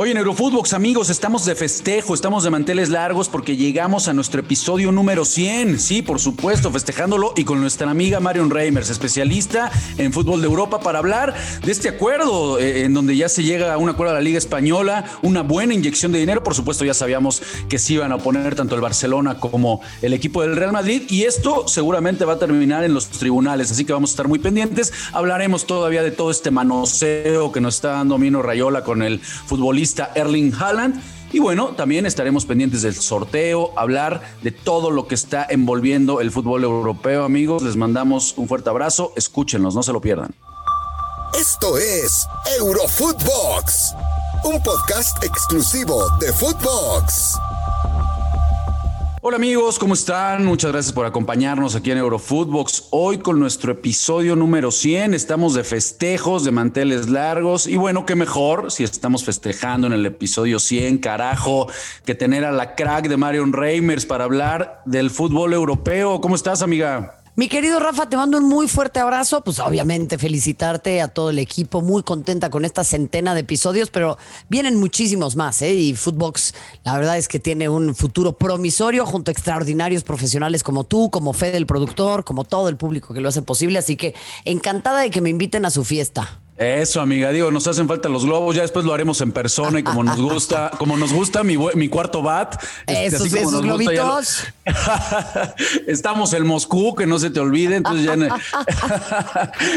[0.00, 4.38] Hoy en Eurofootbox, amigos, estamos de festejo, estamos de manteles largos porque llegamos a nuestro
[4.38, 5.80] episodio número 100.
[5.80, 10.78] Sí, por supuesto, festejándolo y con nuestra amiga Marion Reimers, especialista en fútbol de Europa,
[10.78, 11.34] para hablar
[11.64, 14.38] de este acuerdo eh, en donde ya se llega a un acuerdo a la Liga
[14.38, 16.44] Española, una buena inyección de dinero.
[16.44, 20.42] Por supuesto, ya sabíamos que se iban a oponer tanto el Barcelona como el equipo
[20.42, 24.10] del Real Madrid y esto seguramente va a terminar en los tribunales, así que vamos
[24.10, 24.92] a estar muy pendientes.
[25.12, 29.87] Hablaremos todavía de todo este manoseo que nos está dando Mino Rayola con el futbolista
[30.14, 31.00] Erling Haaland.
[31.32, 36.30] Y bueno, también estaremos pendientes del sorteo, hablar de todo lo que está envolviendo el
[36.30, 37.62] fútbol europeo, amigos.
[37.62, 40.34] Les mandamos un fuerte abrazo, escúchenlos, no se lo pierdan.
[41.38, 42.26] Esto es
[42.58, 43.94] Eurofootbox,
[44.44, 47.38] un podcast exclusivo de Footbox.
[49.20, 50.44] Hola amigos, ¿cómo están?
[50.44, 52.84] Muchas gracias por acompañarnos aquí en Eurofootbox.
[52.92, 58.14] Hoy con nuestro episodio número 100 estamos de festejos, de manteles largos y bueno, qué
[58.14, 61.66] mejor si estamos festejando en el episodio 100, carajo,
[62.04, 66.20] que tener a la crack de Marion Reimers para hablar del fútbol europeo.
[66.20, 67.17] ¿Cómo estás, amiga?
[67.38, 69.44] Mi querido Rafa, te mando un muy fuerte abrazo.
[69.44, 74.18] Pues obviamente felicitarte a todo el equipo, muy contenta con esta centena de episodios, pero
[74.48, 75.72] vienen muchísimos más, ¿eh?
[75.72, 80.82] Y Footbox, la verdad es que tiene un futuro promisorio junto a extraordinarios profesionales como
[80.82, 83.78] tú, como Fede, el productor, como todo el público que lo hace posible.
[83.78, 86.40] Así que encantada de que me inviten a su fiesta.
[86.58, 89.84] Eso, amiga, digo, nos hacen falta los globos, ya después lo haremos en persona y
[89.84, 92.60] como nos gusta, como nos gusta mi, mi cuarto bat.
[92.84, 94.42] Este, esos, esos globitos.
[95.86, 98.14] Estamos en Moscú, que no se te olvide, entonces ya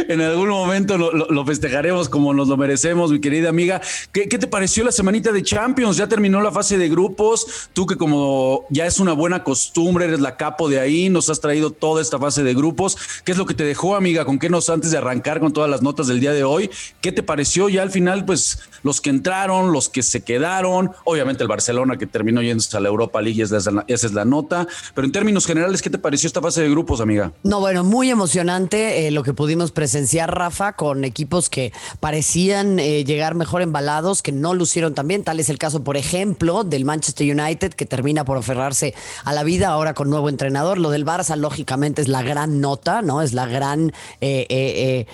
[0.08, 3.82] en, algún momento lo, festejaremos como nos lo merecemos, mi querida amiga.
[4.12, 5.98] ¿Qué, ¿Qué, te pareció la semanita de Champions?
[5.98, 10.20] Ya terminó la fase de grupos, tú que como ya es una buena costumbre, eres
[10.20, 12.98] la capo de ahí, nos has traído toda esta fase de grupos.
[13.24, 14.26] ¿Qué es lo que te dejó, amiga?
[14.26, 16.70] ¿Con qué nos antes de arrancar con todas las notas del día de hoy?
[17.02, 18.26] ¿Qué te pareció ya al final?
[18.26, 22.80] Pues los que entraron, los que se quedaron, obviamente el Barcelona que terminó yéndose a
[22.80, 26.42] la Europa League, esa es la, nota, pero en términos generales, ¿qué te pareció esta
[26.42, 27.34] fase de grupos, amiga?
[27.44, 33.04] No, bueno, muy emocionante eh, lo que pudimos presenciar, Rafa, con equipos que parecían eh,
[33.04, 35.24] llegar mejor embalados, que no lucieron también.
[35.24, 38.94] Tal es el caso, por ejemplo, del Manchester United, que termina por aferrarse
[39.24, 40.78] a la vida ahora con nuevo entrenador.
[40.78, 43.22] Lo del Barça, lógicamente, es la gran nota, ¿no?
[43.22, 45.06] Es la gran eh,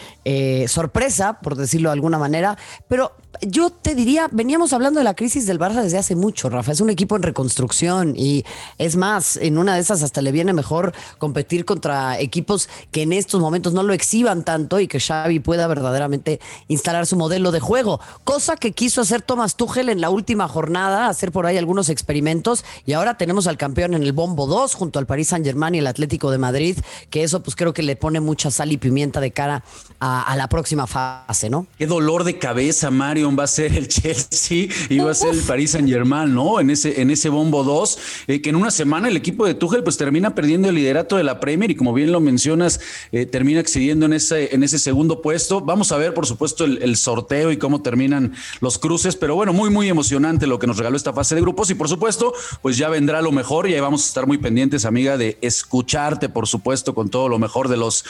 [0.68, 2.58] sorpresa, por decirlo de alguna manera,
[2.88, 6.72] pero yo te diría, veníamos hablando de la crisis del Barça desde hace mucho, Rafa.
[6.72, 8.46] Es un equipo en reconstrucción y
[8.78, 13.14] es más, en una de esas hasta le viene mejor competir contra equipos que en
[13.14, 17.60] estos momentos no lo exhiban tanto y que Xavi pueda verdaderamente instalar su modelo de
[17.60, 18.00] juego.
[18.24, 22.66] Cosa que quiso hacer Thomas Tuchel en la última jornada, hacer por ahí algunos experimentos
[22.86, 25.88] y ahora tenemos al campeón en el Bombo 2 junto al Paris Saint-Germain y el
[25.88, 26.78] Atlético de Madrid,
[27.10, 29.64] que eso pues creo que le pone mucha sal y pimienta de cara
[30.00, 31.68] a, a la próxima fase, ¿no?
[31.78, 35.42] Qué dolor de cabeza, Mario va a ser el Chelsea y va a ser el
[35.42, 36.60] Paris Saint Germain, ¿no?
[36.60, 39.84] En ese, en ese bombo 2, eh, que en una semana el equipo de Tuchel
[39.84, 42.80] pues termina perdiendo el liderato de la Premier y como bien lo mencionas,
[43.12, 45.62] eh, termina accediendo en ese, en ese segundo puesto.
[45.62, 49.70] Vamos a ver, por supuesto, el, sorteo y cómo terminan los cruces, pero bueno, muy,
[49.70, 52.90] muy emocionante lo que nos regaló esta fase de grupos y por supuesto, pues ya
[52.90, 56.96] vendrá lo mejor y ahí vamos a estar muy pendientes, amiga, de escucharte, por supuesto,
[56.96, 58.04] con todo lo mejor de los,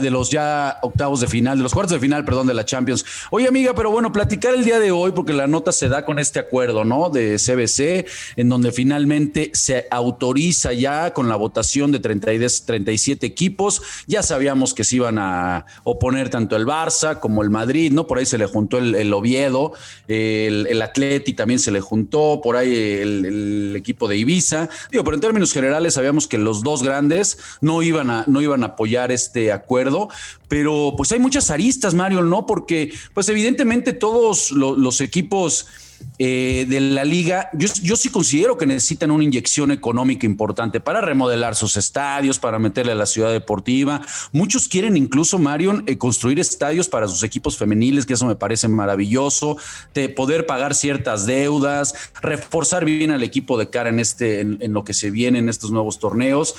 [0.00, 3.04] de los ya octavos de final, de los cuartos de final, perdón, de la Champions.
[3.30, 6.18] Oye, amiga, pero bueno, platicar el día de hoy, porque la nota se da con
[6.18, 7.08] este acuerdo, ¿no?
[7.08, 13.80] De CBC, en donde finalmente se autoriza ya con la votación de 37 equipos.
[14.06, 18.06] Ya sabíamos que se iban a oponer tanto el Barça como el Madrid, ¿no?
[18.06, 19.72] Por ahí se le juntó el, Oviedo,
[20.06, 24.68] el, el, Atleti también se le juntó, por ahí el, equipo de Ibiza.
[24.90, 28.62] Digo, pero en términos generales sabíamos que los dos grandes no iban a, no iban
[28.64, 30.08] a apoyar este acuerdo,
[30.48, 32.46] pero pues hay muchas aristas, Mario, ¿no?
[32.46, 35.66] Porque pues evidentemente todos los, equipos
[36.18, 41.56] eh, de la liga, yo, sí considero que necesitan una inyección económica importante para remodelar
[41.56, 44.02] sus estadios, para meterle a la ciudad deportiva.
[44.32, 48.68] Muchos quieren incluso, Marion, eh, construir estadios para sus equipos femeniles, que eso me parece
[48.68, 49.56] maravilloso,
[49.94, 54.84] de poder pagar ciertas deudas, reforzar bien al equipo de cara en, este, en lo
[54.84, 56.54] que se viene en estos nuevos torneos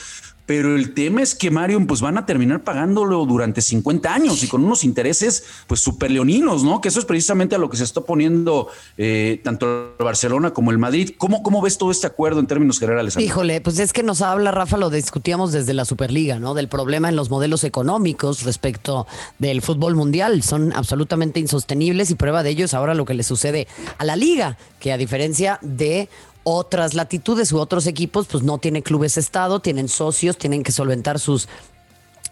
[0.47, 4.47] pero el tema es que Mario, pues van a terminar pagándolo durante 50 años y
[4.47, 6.79] con unos intereses, pues súper leoninos, ¿no?
[6.79, 10.71] Que eso es precisamente a lo que se está poniendo eh, tanto el Barcelona como
[10.71, 11.15] el Madrid.
[11.17, 13.17] ¿Cómo, ¿Cómo ves todo este acuerdo en términos generales?
[13.17, 16.53] Híjole, pues es que nos habla, Rafa, lo discutíamos desde la Superliga, ¿no?
[16.53, 19.05] Del problema en los modelos económicos respecto
[19.39, 20.43] del fútbol mundial.
[20.43, 23.67] Son absolutamente insostenibles y prueba de ello es ahora lo que le sucede
[23.97, 26.07] a la liga, que a diferencia de
[26.49, 31.19] otras latitudes u otros equipos, pues no tienen clubes estado, tienen socios, tienen que solventar
[31.19, 31.49] sus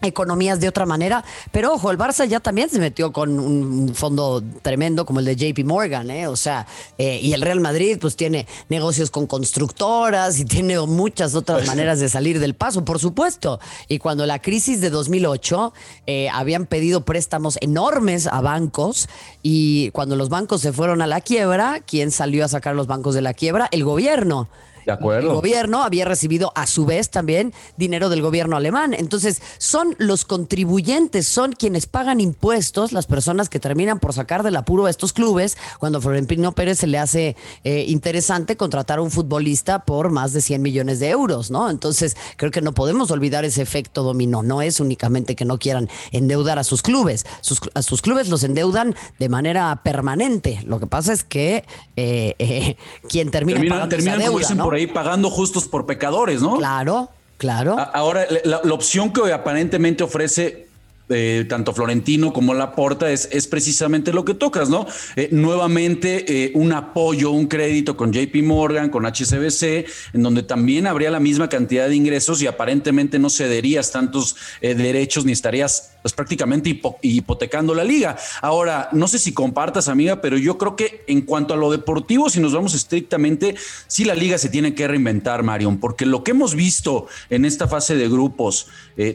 [0.02, 1.24] economías de otra manera.
[1.52, 5.36] Pero ojo, el Barça ya también se metió con un fondo tremendo como el de
[5.36, 6.28] JP Morgan, ¿eh?
[6.28, 11.36] O sea, eh, y el Real Madrid pues tiene negocios con constructoras y tiene muchas
[11.36, 13.60] otras maneras de salir del paso, por supuesto.
[13.88, 15.74] Y cuando la crisis de 2008
[16.08, 19.10] eh, habían pedido préstamos enormes a bancos
[19.42, 23.16] y cuando los bancos se fueron a la quiebra, ¿quién salió a sacar los bancos
[23.16, 23.68] de la quiebra?
[23.72, 24.50] El gobierno.
[24.86, 25.30] De acuerdo.
[25.30, 28.94] El gobierno había recibido a su vez también dinero del gobierno alemán.
[28.94, 34.56] Entonces, son los contribuyentes, son quienes pagan impuestos, las personas que terminan por sacar del
[34.56, 39.02] apuro a estos clubes, cuando a Florentino Pérez se le hace eh, interesante contratar a
[39.02, 41.70] un futbolista por más de 100 millones de euros, ¿no?
[41.70, 44.44] Entonces, creo que no podemos olvidar ese efecto dominó.
[44.44, 47.26] No es únicamente que no quieran endeudar a sus clubes.
[47.74, 50.62] a sus clubes los endeudan de manera permanente.
[50.66, 51.64] Lo que pasa es que
[51.96, 52.78] eh, eh,
[53.08, 56.58] quien termina, pagando esa deuda, ahí pagando justos por pecadores, ¿no?
[56.58, 57.78] Claro, claro.
[57.94, 60.66] Ahora, la, opción que aparentemente ofrece
[61.08, 64.88] eh, tanto Florentino como Laporta es, es precisamente lo que tocas, ¿no?
[65.16, 70.88] Eh, nuevamente eh, un apoyo, un crédito con JP Morgan, con HCBC, en donde también
[70.88, 76.14] habría la misma cantidad de ingresos y aparentemente no cederías tantos derechos ni estarías pues,
[76.14, 78.16] prácticamente hipotecando la liga.
[78.44, 82.30] Ahora, no sé si compartas, amiga, pero yo creo que en cuanto a lo deportivo,
[82.30, 83.56] si nos vamos estrictamente,
[83.88, 87.68] sí la liga se tiene que reinventar, Marion, porque lo que hemos visto en esta
[87.68, 88.68] fase de grupos,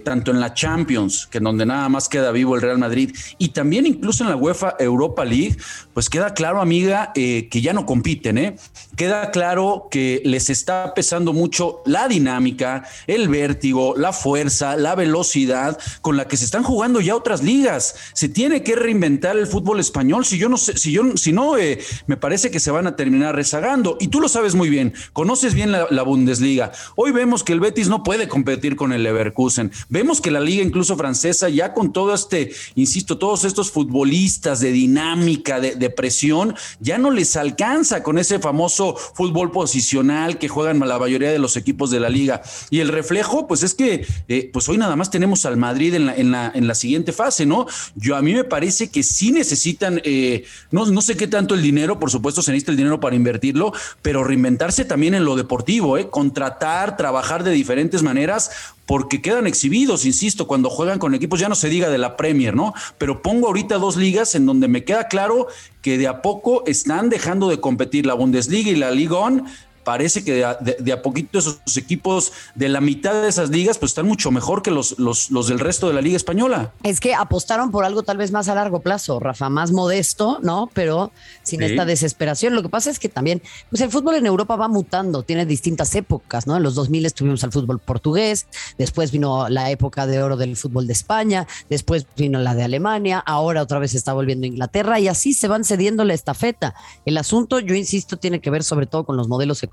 [0.03, 3.51] tanto en la Champions, que en donde nada más queda vivo el Real Madrid y
[3.51, 5.57] también incluso en la UEFA Europa League,
[5.95, 8.57] pues queda claro, amiga, eh, que ya no compiten, ¿eh?
[8.97, 15.79] Queda claro que les está pesando mucho la dinámica, el vértigo, la fuerza, la velocidad
[16.03, 17.94] con la que se están jugando ya otras ligas.
[18.15, 20.25] Se tiene que reinventar el fútbol español.
[20.25, 22.97] Si yo no sé, si yo, si no, eh, me parece que se van a
[22.97, 23.99] terminar rezagando.
[24.00, 26.73] Y tú lo sabes muy bien, conoces bien la, Bundesliga.
[26.97, 29.71] Hoy vemos que el Betis no puede competir con el Leverkusen.
[29.91, 34.73] Vemos que la liga incluso francesa ya con todo este, insisto, todos estos futbolistas de
[34.73, 40.99] dinámica, de, presión, ya no les alcanza con ese famoso fútbol posicional que juegan la
[40.99, 42.41] mayoría de los equipos de la liga.
[42.71, 46.06] Y el reflejo, pues es que, eh, pues hoy nada más tenemos al Madrid en
[46.06, 47.67] la, en la siguiente fase, ¿no?
[47.94, 51.62] Yo a mí me parece que sí necesitan, eh, no, no sé qué tanto el
[51.62, 53.72] dinero, por supuesto se necesita el dinero para invertirlo,
[54.02, 56.08] pero reinventarse también en lo deportivo, ¿eh?
[56.11, 58.50] Contratar, trabajar de diferentes maneras,
[58.87, 62.56] porque quedan exhibidos, insisto, cuando juegan con equipos, ya no se diga de la Premier,
[62.56, 62.75] ¿no?
[62.99, 65.46] Pero pongo ahorita dos ligas en donde me queda claro
[65.81, 69.44] que de a poco están dejando de competir la Bundesliga y la Liga On
[69.85, 74.06] parece que de a, poquito esos equipos de la mitad de esas ligas pues están
[74.06, 76.73] mucho mejor que los, los, los, del resto de la liga española.
[76.82, 80.69] Es que apostaron por algo tal vez más a largo plazo, Rafa, más modesto, ¿no?
[80.75, 81.12] Pero
[81.43, 82.55] sin esta desesperación.
[82.55, 85.94] Lo que pasa es que también, pues el fútbol en Europa va mutando, tiene distintas
[85.94, 86.56] épocas, ¿no?
[86.56, 88.47] En los 2000 estuvimos al fútbol portugués,
[88.79, 93.23] después vino la época de oro del fútbol de España, después vino la de Alemania,
[93.25, 96.75] ahora otra vez está volviendo Inglaterra y así se van cediendo la estafeta.
[97.05, 99.69] El asunto, yo insisto, tiene que ver sobre todo con los modelos económicos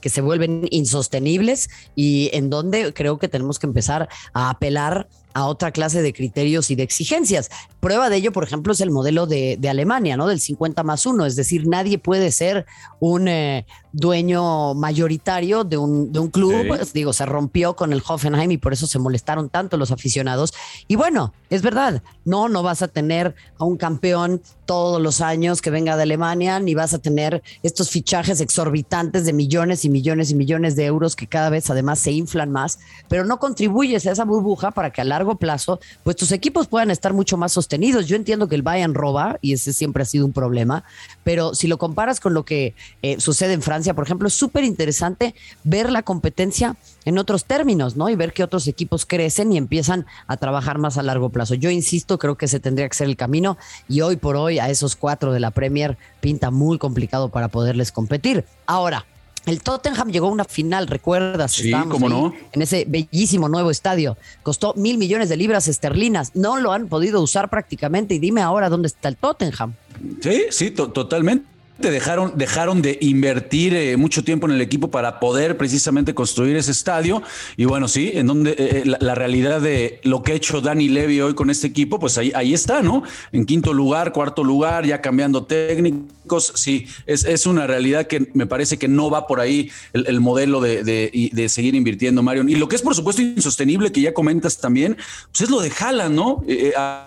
[0.00, 5.46] que se vuelven insostenibles y en donde creo que tenemos que empezar a apelar a
[5.46, 7.50] otra clase de criterios y de exigencias.
[7.80, 10.26] Prueba de ello, por ejemplo, es el modelo de, Alemania, ¿no?
[10.26, 12.66] Del 50 más 1, es decir, nadie puede ser
[13.00, 18.02] un eh, dueño mayoritario de un, de un club, pues, digo, se rompió con el
[18.06, 20.52] Hoffenheim y por eso se molestaron tanto los aficionados.
[20.88, 25.60] Y bueno, es verdad, no, no vas a tener a un campeón todos los años
[25.60, 30.30] que venga de Alemania, ni vas a tener estos fichajes exorbitantes de millones y millones
[30.30, 34.12] y millones de euros que cada vez además se inflan más, pero no contribuyes a
[34.12, 38.06] esa burbuja para que a largo plazo, pues tus equipos puedan estar mucho más sostenidos.
[38.06, 40.84] Yo entiendo que el Bayern roba y ese siempre ha sido un problema,
[41.24, 44.64] pero si lo comparas con lo que eh, sucede en Francia, por ejemplo, es súper
[44.64, 48.08] interesante ver la competencia en otros términos, ¿no?
[48.08, 51.54] Y ver que otros equipos crecen y empiezan a trabajar más a largo plazo.
[51.54, 53.56] Yo insisto, creo que ese tendría que ser el camino
[53.88, 57.92] y hoy por hoy a esos cuatro de la Premier pinta muy complicado para poderles
[57.92, 58.44] competir.
[58.66, 59.06] Ahora,
[59.46, 61.52] el Tottenham llegó a una final, ¿recuerdas?
[61.52, 62.32] Sí, cómo no.
[62.52, 64.16] En ese bellísimo nuevo estadio.
[64.42, 66.34] Costó mil millones de libras esterlinas.
[66.34, 68.14] No lo han podido usar prácticamente.
[68.14, 69.74] Y dime ahora dónde está el Tottenham.
[70.20, 75.56] Sí, sí, totalmente dejaron, dejaron de invertir eh, mucho tiempo en el equipo para poder
[75.56, 77.22] precisamente construir ese estadio.
[77.56, 80.88] Y bueno, sí, en donde eh, eh, la, realidad de lo que ha hecho Dani
[80.88, 83.02] Levy hoy con este equipo, pues ahí, ahí está, ¿no?
[83.32, 86.52] En quinto lugar, cuarto lugar, ya cambiando técnicos.
[86.54, 90.60] Sí, es, es una realidad que me parece que no va por ahí el, modelo
[90.60, 92.44] de, de, seguir invirtiendo, Mario.
[92.48, 94.96] Y lo que es, por supuesto, insostenible, que ya comentas también,
[95.30, 96.44] pues es lo de Haaland, ¿no?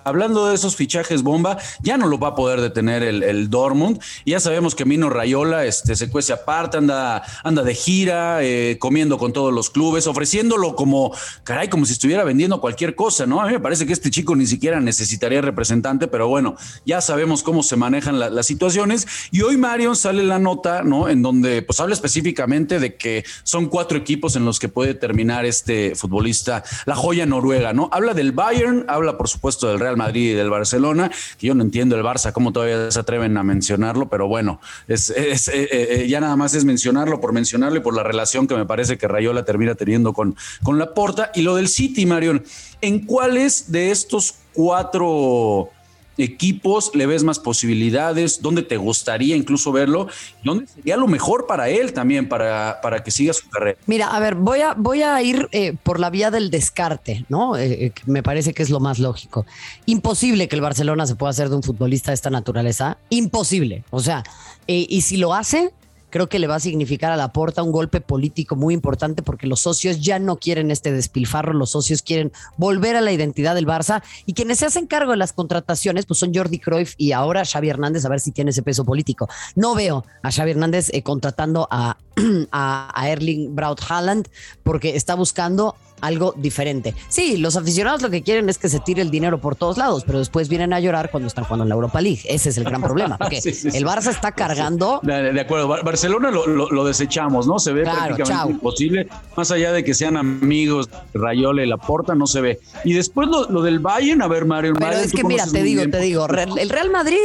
[0.03, 3.99] hablando de esos fichajes bomba, ya no lo va a poder detener el, el Dortmund.
[4.25, 8.77] Ya sabemos sabemos que Mino Rayola este, se cuece aparte, anda, anda de gira, eh,
[8.79, 13.41] comiendo con todos los clubes, ofreciéndolo como, caray, como si estuviera vendiendo cualquier cosa, ¿no?
[13.41, 17.43] A mí me parece que este chico ni siquiera necesitaría representante, pero bueno, ya sabemos
[17.43, 19.07] cómo se manejan las situaciones.
[19.29, 21.09] Y hoy Marion sale la nota, ¿no?
[21.09, 25.43] En donde pues habla específicamente de que son cuatro equipos en los que puede terminar
[25.43, 27.89] este futbolista, la joya noruega, ¿no?
[27.91, 31.63] Habla del Bayern, habla por supuesto del Real Madrid y del Barcelona, que yo no
[31.63, 34.44] entiendo el Barça cómo todavía se atreven a mencionarlo, pero bueno,
[34.87, 38.47] es, eh, eh, eh, ya nada más es mencionarlo por mencionarlo y por la relación
[38.47, 41.31] que me parece que Rayola termina teniendo con, con la Porta.
[41.35, 42.43] Y lo del City, Marion,
[42.81, 45.69] ¿en cuáles de estos cuatro
[46.17, 48.41] equipos le ves más posibilidades?
[48.41, 50.07] ¿Dónde te gustaría incluso verlo?
[50.43, 53.77] ¿Dónde sería lo mejor para él también, para, para que siga su carrera?
[53.85, 57.57] Mira, a ver, voy a, voy a ir eh, por la vía del descarte, ¿no?
[57.57, 59.45] Eh, eh, me parece que es lo más lógico.
[59.85, 62.97] Imposible que el Barcelona se pueda hacer de un futbolista de esta naturaleza.
[63.09, 63.83] Imposible.
[63.89, 64.23] O sea,
[64.67, 65.71] y si lo hace,
[66.15, 69.47] creo que le va a significar a la porta un golpe político muy importante porque
[69.47, 73.67] los socios ya no quieren este despilfarro, los socios quieren volver a la identidad del
[73.67, 77.43] Barça y quienes se hacen cargo de las contrataciones pues son Jordi Cruyff y ahora
[77.43, 79.27] Xavi Hernández a ver si tiene ese peso político.
[79.55, 81.97] No veo a Xavi Hernández eh, contratando a,
[82.53, 84.29] a, Erling Braut Haaland
[84.63, 86.93] porque está buscando algo diferente.
[87.09, 90.03] Sí, los aficionados lo que quieren es que se tire el dinero por todos lados,
[90.05, 92.21] pero después vienen a llorar cuando están jugando en la Europa League.
[92.25, 93.37] Ese es el gran problema, porque
[93.73, 94.99] el Barça está cargando.
[95.03, 97.59] De, acuerdo, Barcelona lo, desechamos, ¿no?
[97.59, 102.41] Se ve prácticamente imposible, más allá de que sean amigos, Rayola y Laporta, no se
[102.41, 102.59] ve.
[102.83, 104.73] Y después lo, del Bayern, a ver, Mario.
[104.77, 107.17] Pero es que mira, te digo, te digo, el Real Madrid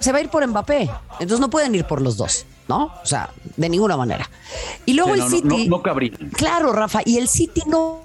[0.00, 0.90] se va a ir por Mbappé,
[1.20, 2.46] entonces no pueden ir por los dos.
[2.68, 2.92] ¿No?
[3.02, 4.28] O sea, de ninguna manera.
[4.86, 5.68] Y luego el City.
[5.68, 5.82] No, no,
[6.32, 8.00] claro, Rafa, y el City no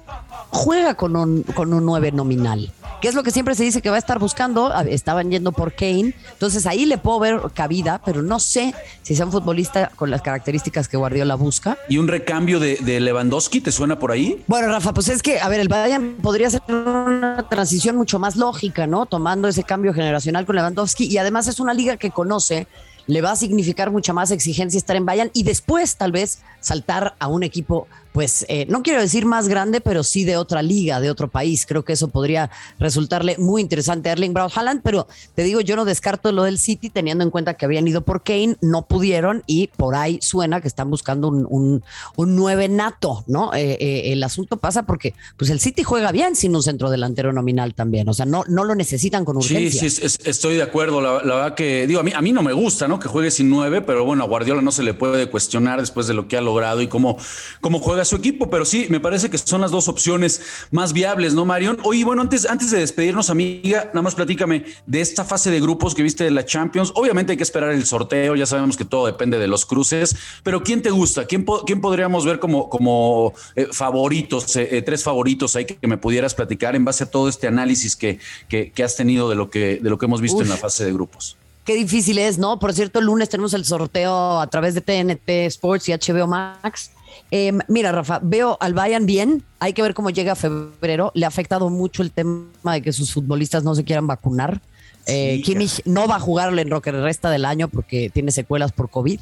[0.50, 3.90] juega con un, con un 9 nominal, que es lo que siempre se dice que
[3.90, 4.72] va a estar buscando.
[4.82, 9.26] Estaban yendo por Kane, entonces ahí le puedo ver cabida, pero no sé si sea
[9.26, 11.78] un futbolista con las características que Guardiola busca.
[11.88, 14.42] ¿Y un recambio de, de Lewandowski te suena por ahí?
[14.46, 18.36] Bueno, Rafa, pues es que, a ver, el Bayern podría ser una transición mucho más
[18.36, 19.06] lógica, ¿no?
[19.06, 22.66] Tomando ese cambio generacional con Lewandowski y además es una liga que conoce
[23.06, 27.14] le va a significar mucha más exigencia estar en Bayern y después tal vez saltar
[27.18, 31.00] a un equipo pues eh, no quiero decir más grande, pero sí de otra liga,
[31.00, 31.66] de otro país.
[31.66, 35.76] Creo que eso podría resultarle muy interesante a Erling Braut Haaland, pero te digo, yo
[35.76, 39.42] no descarto lo del City teniendo en cuenta que habían ido por Kane, no pudieron
[39.46, 41.84] y por ahí suena que están buscando un, un,
[42.16, 43.54] un nueve nato, ¿no?
[43.54, 47.32] Eh, eh, el asunto pasa porque pues el City juega bien sin un centro delantero
[47.32, 49.80] nominal también, o sea, no, no lo necesitan con urgencia.
[49.80, 51.00] Sí, sí, estoy de acuerdo.
[51.00, 52.98] La, verdad que, digo, a mí, a mí no me gusta, ¿no?
[52.98, 56.14] Que juegue sin nueve, pero bueno, a Guardiola no se le puede cuestionar después de
[56.14, 57.16] lo que ha logrado y cómo,
[57.60, 60.92] cómo juega a su equipo, pero sí, me parece que son las dos opciones más
[60.92, 61.78] viables, ¿no, Marion?
[61.82, 65.94] Oye, bueno, antes, antes de despedirnos, amiga, nada más platícame de esta fase de grupos
[65.94, 66.92] que viste de la Champions.
[66.94, 70.62] Obviamente hay que esperar el sorteo, ya sabemos que todo depende de los cruces, pero
[70.62, 71.26] ¿quién te gusta?
[71.26, 75.98] ¿Quién, quién podríamos ver como, como eh, favoritos, eh, eh, tres favoritos ahí que, me
[75.98, 79.78] pudieras platicar en base a todo este análisis que, que, has tenido de lo que,
[79.82, 81.36] de lo que hemos visto en la fase de grupos?
[81.64, 82.58] Qué difícil es, ¿no?
[82.58, 86.92] Por cierto, el lunes tenemos el sorteo a través de TNT Sports y HBO Max.
[87.30, 89.44] Em, mira, Rafa, veo al Bayern bien.
[89.58, 91.12] Hay que ver cómo llega a febrero.
[91.14, 94.60] Le ha afectado mucho el tema de que sus futbolistas no se quieran vacunar.
[95.06, 98.72] Eh, Kimmich no va a jugar en lo que resta del año porque tiene secuelas
[98.72, 99.20] por COVID.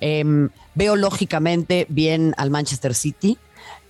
[0.00, 3.38] Em, veo lógicamente bien al Manchester City.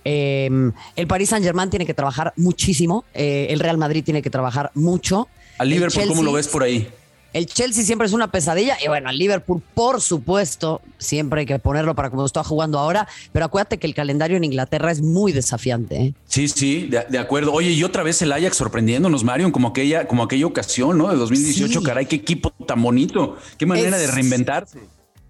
[0.03, 3.05] Em, el Paris Saint Germain tiene que trabajar muchísimo.
[3.13, 5.27] Eh, el Real Madrid tiene que trabajar mucho.
[5.57, 6.87] ¿Al Liverpool cómo lo ves por ahí?
[7.33, 11.57] El Chelsea siempre es una pesadilla y bueno, el Liverpool, por supuesto, siempre hay que
[11.57, 15.31] ponerlo para como está jugando ahora, pero acuérdate que el calendario en Inglaterra es muy
[15.31, 15.95] desafiante.
[15.95, 16.13] ¿eh?
[16.27, 17.51] Sí, sí, de, acuerdo.
[17.51, 21.09] Oye, y otra vez el Ajax sorprendiéndonos, Marion, como aquella, como aquella ocasión, ¿no?
[21.09, 24.79] De 2018, caray, qué equipo tan bonito, qué manera de reinventarse.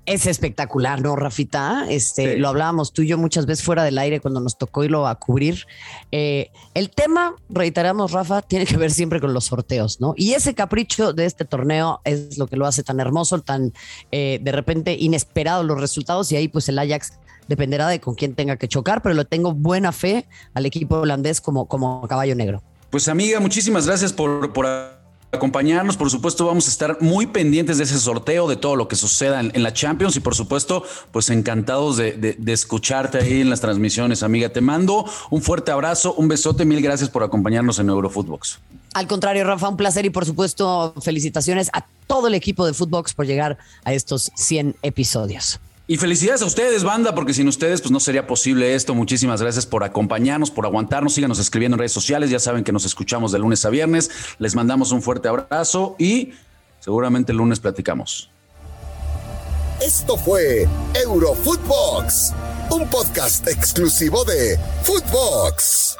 [0.05, 1.85] Es espectacular, ¿no, Rafita?
[1.89, 5.07] Este, Lo hablábamos tú y yo muchas veces fuera del aire cuando nos tocó irlo
[5.07, 5.65] a cubrir.
[6.11, 10.13] Eh, el tema, reiteramos, Rafa, tiene que ver siempre con los sorteos, ¿no?
[10.17, 13.71] Y ese capricho de este torneo es lo que lo hace tan hermoso, tan
[14.11, 17.13] eh, de repente inesperado los resultados y ahí pues el Ajax
[17.47, 21.39] dependerá de con quién tenga que chocar, pero le tengo buena fe al equipo holandés
[21.39, 22.61] como, como caballo negro.
[22.89, 24.65] Pues amiga, muchísimas gracias por, por
[25.33, 25.97] acompañarnos.
[25.97, 29.39] Por supuesto, vamos a estar muy pendientes de ese sorteo, de todo lo que suceda
[29.39, 34.49] en, la Champions y por supuesto, pues encantados de, escucharte ahí en las transmisiones, amiga.
[34.49, 38.59] Te mando un fuerte abrazo, un besote, mil gracias por acompañarnos en Eurofootbox.
[38.93, 43.13] Al contrario, Rafa, un placer y por supuesto felicitaciones a todo el equipo de Footbox
[43.13, 45.59] por llegar a estos 100 episodios.
[45.93, 48.95] Y felicidades a ustedes, banda, porque sin ustedes pues no sería posible esto.
[48.95, 51.13] Muchísimas gracias por acompañarnos, por aguantarnos.
[51.13, 52.31] Síganos escribiendo en redes sociales.
[52.31, 54.09] Ya saben que nos escuchamos de lunes a viernes.
[54.39, 56.33] Les mandamos un fuerte abrazo y
[56.79, 58.31] seguramente el lunes platicamos.
[59.85, 62.33] Esto fue Eurofootbox,
[62.71, 65.97] un podcast exclusivo de Footbox.